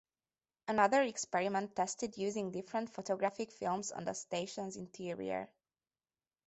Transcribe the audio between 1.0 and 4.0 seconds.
experiment tested using different photographic films